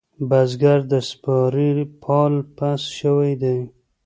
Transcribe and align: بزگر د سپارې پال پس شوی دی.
بزگر 0.29 0.79
د 0.91 0.93
سپارې 1.09 1.69
پال 2.03 2.33
پس 2.57 2.81
شوی 2.97 3.33
دی. 3.41 3.59